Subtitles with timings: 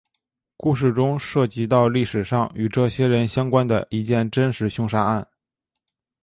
[0.57, 5.27] 故事中涉及到历史上与这些人相关的一件真实凶杀案。